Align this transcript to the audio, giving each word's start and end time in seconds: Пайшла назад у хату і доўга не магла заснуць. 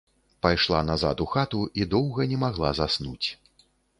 Пайшла 0.43 0.79
назад 0.87 1.21
у 1.25 1.27
хату 1.33 1.61
і 1.83 1.85
доўга 1.93 2.27
не 2.33 2.41
магла 2.47 2.73
заснуць. 2.83 3.27